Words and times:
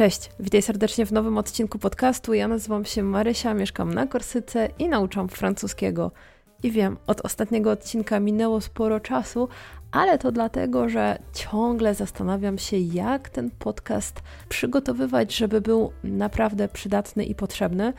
Cześć, 0.00 0.30
witaj 0.40 0.62
serdecznie 0.62 1.06
w 1.06 1.12
nowym 1.12 1.38
odcinku 1.38 1.78
podcastu. 1.78 2.34
Ja 2.34 2.48
nazywam 2.48 2.84
się 2.84 3.02
Marysia, 3.02 3.54
mieszkam 3.54 3.94
na 3.94 4.06
Korsyce 4.06 4.68
i 4.78 4.88
nauczam 4.88 5.28
francuskiego. 5.28 6.12
I 6.62 6.70
wiem, 6.70 6.96
od 7.06 7.20
ostatniego 7.20 7.70
odcinka 7.70 8.20
minęło 8.20 8.60
sporo 8.60 9.00
czasu, 9.00 9.48
ale 9.92 10.18
to 10.18 10.32
dlatego, 10.32 10.88
że 10.88 11.18
ciągle 11.32 11.94
zastanawiam 11.94 12.58
się, 12.58 12.76
jak 12.78 13.28
ten 13.28 13.50
podcast 13.50 14.22
przygotowywać, 14.48 15.36
żeby 15.36 15.60
był 15.60 15.92
naprawdę 16.04 16.68
przydatny 16.68 17.24
i 17.24 17.34
potrzebny 17.34 17.92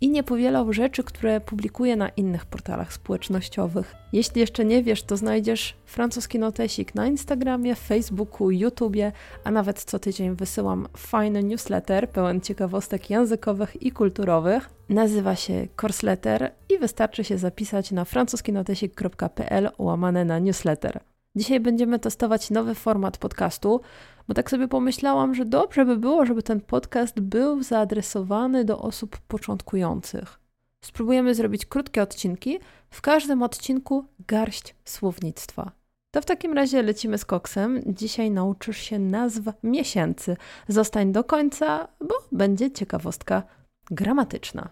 i 0.00 0.08
nie 0.08 0.22
powielał 0.22 0.72
rzeczy, 0.72 1.04
które 1.04 1.40
publikuję 1.40 1.96
na 1.96 2.08
innych 2.08 2.46
portalach 2.46 2.92
społecznościowych. 2.92 3.94
Jeśli 4.12 4.40
jeszcze 4.40 4.64
nie 4.64 4.82
wiesz, 4.82 5.02
to 5.02 5.16
znajdziesz 5.16 5.74
francuski 5.84 6.38
notesik 6.38 6.94
na 6.94 7.06
Instagramie, 7.06 7.74
Facebooku, 7.74 8.50
YouTubie, 8.50 9.12
a 9.44 9.50
nawet 9.50 9.84
co 9.84 9.98
tydzień 9.98 10.34
wysyłam 10.34 10.88
fajny 10.96 11.42
newsletter 11.44 12.10
pełen 12.10 12.40
ciekawostek 12.40 13.10
językowych 13.10 13.82
i 13.82 13.92
kulturowych. 13.92 14.70
Nazywa 14.88 15.36
się 15.36 15.68
Corsletter 15.80 16.52
i 16.68 16.78
wystarczy 16.78 17.24
się 17.24 17.38
zapisać 17.38 17.90
na 17.90 18.04
francuskinotesik.pl 18.04 19.70
łamane 19.78 20.24
na 20.24 20.38
newsletter. 20.38 21.00
Dzisiaj 21.36 21.60
będziemy 21.60 21.98
testować 21.98 22.50
nowy 22.50 22.74
format 22.74 23.18
podcastu, 23.18 23.80
bo 24.28 24.34
tak 24.34 24.50
sobie 24.50 24.68
pomyślałam, 24.68 25.34
że 25.34 25.44
dobrze 25.44 25.84
by 25.84 25.96
było, 25.96 26.26
żeby 26.26 26.42
ten 26.42 26.60
podcast 26.60 27.20
był 27.20 27.62
zaadresowany 27.62 28.64
do 28.64 28.78
osób 28.78 29.18
początkujących. 29.18 30.40
Spróbujemy 30.84 31.34
zrobić 31.34 31.66
krótkie 31.66 32.02
odcinki, 32.02 32.58
w 32.90 33.00
każdym 33.00 33.42
odcinku 33.42 34.04
garść 34.28 34.74
słownictwa. 34.84 35.72
To 36.10 36.20
w 36.22 36.24
takim 36.24 36.52
razie 36.52 36.82
lecimy 36.82 37.18
z 37.18 37.24
koksem. 37.24 37.82
Dzisiaj 37.86 38.30
nauczysz 38.30 38.78
się 38.78 38.98
nazw 38.98 39.42
miesięcy. 39.62 40.36
Zostań 40.68 41.12
do 41.12 41.24
końca, 41.24 41.88
bo 42.00 42.14
będzie 42.32 42.70
ciekawostka 42.70 43.42
gramatyczna. 43.90 44.68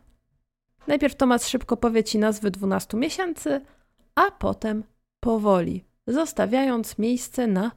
Najpierw 0.86 1.14
Tomasz 1.14 1.42
szybko 1.42 1.76
powie 1.76 2.04
Ci 2.04 2.18
nazwy 2.18 2.50
12 2.50 2.96
miesięcy, 2.96 3.60
a 4.14 4.30
potem 4.30 4.84
powoli 5.20 5.84
zostawiając 6.06 6.98
miejsce 6.98 7.46
na 7.46 7.70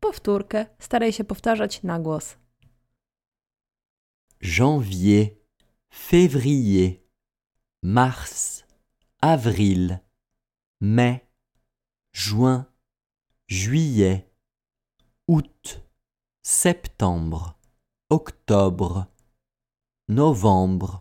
powtórkę. 0.00 0.66
Staraj 0.78 1.12
się 1.12 1.24
powtarzać 1.24 1.82
na 1.82 2.00
głos. 2.00 2.36
Janvier, 4.58 5.26
février, 5.92 6.92
mars, 7.82 8.64
avril, 9.20 9.96
mai, 10.80 11.20
juin, 12.12 12.64
juillet, 13.48 14.26
août, 15.28 15.80
septembre, 16.42 17.52
octobre, 18.10 19.06
novembre, 20.08 20.98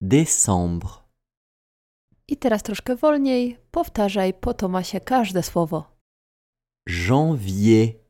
décembre. 0.00 1.06
I 2.28 2.36
teraz 2.36 2.62
troszkę 2.62 2.96
wolniej 2.96 3.58
powtarzaj 3.70 4.34
po 4.34 4.54
Tomasie 4.54 5.00
każde 5.00 5.42
słowo. 5.42 5.95
Janvier, 6.86 8.00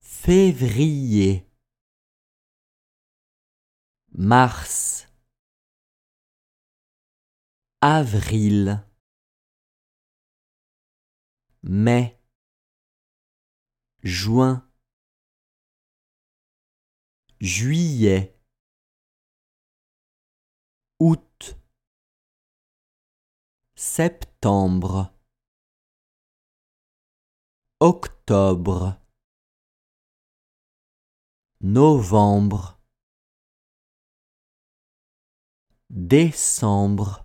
février, 0.00 1.44
mars, 4.12 5.08
avril, 7.80 8.86
mai, 11.64 12.16
juin, 14.04 14.64
juillet, 17.40 18.38
août, 21.00 21.58
septembre 23.74 25.12
octobre, 27.82 28.94
novembre, 31.60 32.78
décembre. 35.90 37.24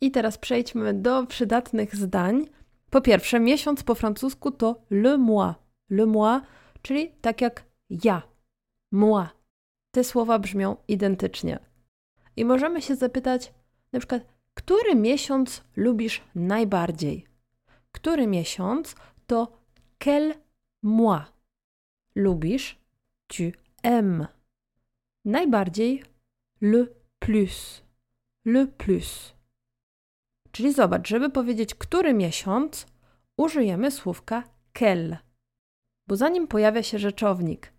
I 0.00 0.10
teraz 0.10 0.38
przejdźmy 0.38 0.94
do 0.94 1.26
przydatnych 1.26 1.96
zdań. 1.96 2.46
Po 2.90 3.00
pierwsze, 3.00 3.40
miesiąc 3.40 3.82
po 3.82 3.94
francusku 3.94 4.50
to 4.50 4.82
le 4.90 5.18
mois. 5.18 5.54
Le 5.90 6.06
mois, 6.06 6.42
czyli 6.82 7.12
tak 7.20 7.40
jak 7.40 7.64
ja. 7.90 8.22
Moi. 8.92 9.26
Te 9.94 10.04
słowa 10.04 10.38
brzmią 10.38 10.76
identycznie. 10.88 11.58
I 12.36 12.44
możemy 12.44 12.82
się 12.82 12.96
zapytać, 12.96 13.54
na 13.92 13.98
przykład, 13.98 14.22
który 14.54 14.94
miesiąc 14.94 15.64
lubisz 15.76 16.22
najbardziej? 16.34 17.29
Który 17.92 18.26
miesiąc 18.26 18.94
to 19.26 19.58
quel 19.98 20.34
mois. 20.82 21.24
Lubisz, 22.14 22.78
tu 23.26 23.42
aimes. 23.82 24.28
Najbardziej 25.24 26.02
le 26.60 26.86
plus. 27.18 27.82
Le 28.44 28.66
plus. 28.66 29.34
Czyli 30.52 30.72
zobacz, 30.72 31.08
żeby 31.08 31.30
powiedzieć 31.30 31.74
który 31.74 32.14
miesiąc, 32.14 32.86
użyjemy 33.36 33.90
słówka 33.90 34.42
quel. 34.78 35.16
Bo 36.08 36.16
zanim 36.16 36.48
pojawia 36.48 36.82
się 36.82 36.98
rzeczownik 36.98 37.72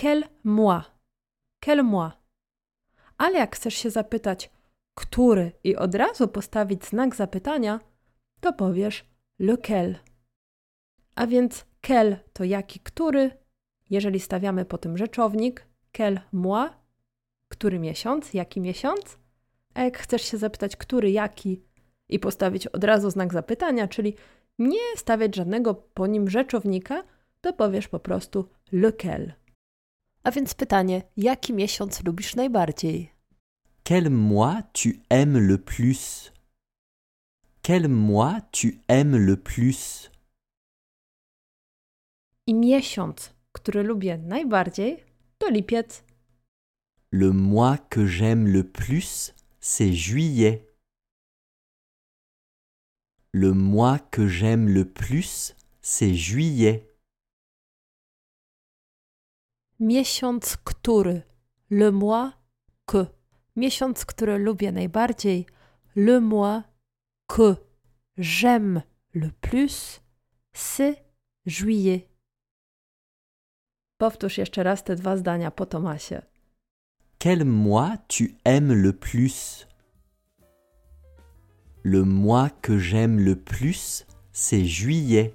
quel 0.00 0.24
mois, 0.44 0.84
quel 1.64 1.84
mois. 1.84 2.12
Ale 3.18 3.38
jak 3.38 3.56
chcesz 3.56 3.74
się 3.74 3.90
zapytać, 3.90 4.50
który 4.94 5.52
i 5.64 5.76
od 5.76 5.94
razu 5.94 6.28
postawić 6.28 6.84
znak 6.84 7.16
zapytania, 7.16 7.80
to 8.40 8.52
powiesz 8.52 9.04
lequel. 9.38 9.98
A 11.14 11.26
więc 11.26 11.66
quel 11.86 12.16
to 12.32 12.44
jaki, 12.44 12.80
który. 12.80 13.30
Jeżeli 13.90 14.20
stawiamy 14.20 14.64
po 14.64 14.78
tym 14.78 14.96
rzeczownik, 14.98 15.66
quel 15.96 16.20
mois, 16.32 16.70
który 17.48 17.78
miesiąc, 17.78 18.34
jaki 18.34 18.60
miesiąc. 18.60 19.18
A 19.74 19.82
jak 19.82 19.98
chcesz 19.98 20.22
się 20.22 20.38
zapytać, 20.38 20.76
który, 20.76 21.10
jaki 21.10 21.62
i 22.08 22.18
postawić 22.18 22.66
od 22.66 22.84
razu 22.84 23.10
znak 23.10 23.32
zapytania, 23.32 23.88
czyli 23.88 24.14
nie 24.58 24.96
stawiać 24.96 25.36
żadnego 25.36 25.74
po 25.74 26.06
nim 26.06 26.30
rzeczownika, 26.30 27.02
to 27.40 27.52
powiesz 27.52 27.88
po 27.88 28.00
prostu 28.00 28.48
lequel. 28.72 29.32
A 30.22 30.30
więc 30.30 30.54
pytanie, 30.54 31.02
jaki 31.16 31.52
miesiąc 31.52 32.04
lubisz 32.04 32.36
najbardziej? 32.36 33.10
Quel 33.84 34.10
mois 34.10 34.62
tu 34.72 34.88
aimes 35.10 35.50
le 35.50 35.58
plus 35.58 36.32
Quel 37.66 37.88
mois 37.88 38.42
tu 38.52 38.82
aimes 38.88 39.16
le 39.16 39.36
plus? 39.36 40.10
I 42.46 42.54
miesiąc, 42.54 43.34
który 43.52 43.82
lubię 43.82 44.18
najbardziej, 44.18 45.04
to 45.38 45.50
lipiec. 45.50 46.04
Le 47.10 47.32
mois 47.32 47.78
que 47.78 48.06
j'aime 48.06 48.46
le 48.46 48.64
plus, 48.64 49.32
c'est 49.60 49.94
juillet. 49.94 50.66
Le 53.32 53.54
mois 53.54 53.98
que 53.98 54.28
j'aime 54.28 54.68
le 54.68 54.84
plus, 54.84 55.54
c'est 55.80 56.14
juillet. 56.14 56.86
Miesiąc, 59.80 60.56
który. 60.64 61.22
Le 61.70 61.90
mois 61.90 62.32
que. 62.86 63.06
Miesiąc, 63.56 64.04
który 64.04 64.38
lubię 64.38 64.72
najbardziej. 64.72 65.46
Le 65.96 66.20
mois 66.20 66.73
que 67.34 67.56
j'aime 68.16 68.84
le 69.12 69.28
plus, 69.40 70.02
c'est 70.52 71.04
juillet. 71.46 72.08
Powtórz 73.98 74.38
jeszcze 74.38 74.62
raz 74.62 74.84
te 74.84 74.94
dwa 74.94 75.16
zdania. 75.16 75.50
Quel 77.18 77.44
mois 77.44 77.96
tu 78.06 78.36
aimes 78.44 78.72
le 78.72 78.92
plus? 78.92 79.66
Le 81.82 82.04
mois 82.04 82.50
que 82.50 82.78
j'aime 82.78 83.18
le 83.18 83.34
plus, 83.34 84.06
c'est 84.32 84.64
juillet. 84.64 85.34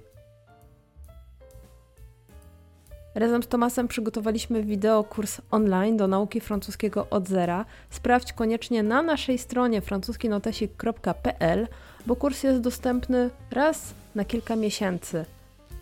Razem 3.14 3.42
z 3.42 3.46
Tomasem 3.46 3.88
przygotowaliśmy 3.88 4.62
wideo 4.62 5.04
kurs 5.04 5.40
online 5.50 5.96
do 5.96 6.08
nauki 6.08 6.40
francuskiego 6.40 7.06
od 7.10 7.28
zera. 7.28 7.64
Sprawdź 7.90 8.32
koniecznie 8.32 8.82
na 8.82 9.02
naszej 9.02 9.38
stronie 9.38 9.80
francuskinotesik.pl, 9.80 11.68
bo 12.06 12.16
kurs 12.16 12.42
jest 12.42 12.60
dostępny 12.60 13.30
raz 13.50 13.94
na 14.14 14.24
kilka 14.24 14.56
miesięcy. 14.56 15.24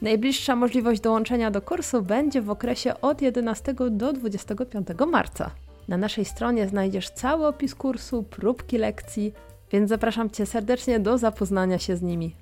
Najbliższa 0.02 0.56
możliwość 0.56 1.00
dołączenia 1.00 1.50
do 1.50 1.62
kursu 1.62 2.02
będzie 2.02 2.42
w 2.42 2.50
okresie 2.50 3.00
od 3.00 3.22
11 3.22 3.74
do 3.90 4.12
25 4.12 4.88
marca. 5.10 5.50
Na 5.88 5.96
naszej 5.96 6.24
stronie 6.24 6.68
znajdziesz 6.68 7.10
cały 7.10 7.46
opis 7.46 7.74
kursu, 7.74 8.22
próbki 8.22 8.78
lekcji, 8.78 9.32
więc 9.72 9.88
zapraszam 9.88 10.30
Cię 10.30 10.46
serdecznie 10.46 11.00
do 11.00 11.18
zapoznania 11.18 11.78
się 11.78 11.96
z 11.96 12.02
nimi. 12.02 12.34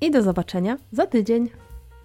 I 0.00 0.10
do 0.10 0.22
zobaczenia 0.22 0.78
za 0.92 1.06
tydzień. 1.06 1.48